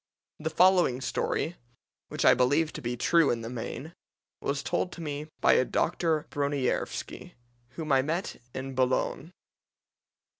The 0.39 0.49
following 0.49 0.99
story, 0.99 1.57
which 2.07 2.25
I 2.25 2.33
believe 2.33 2.73
to 2.73 2.81
be 2.81 2.97
true 2.97 3.29
in 3.29 3.41
the 3.41 3.51
main, 3.51 3.93
was 4.41 4.63
told 4.63 4.97
me 4.97 5.27
by 5.41 5.53
a 5.53 5.63
Dr. 5.63 6.25
Broniervski, 6.31 7.33
whom 7.75 7.91
I 7.91 8.01
met 8.01 8.41
in 8.51 8.73
Boulogne. 8.73 9.31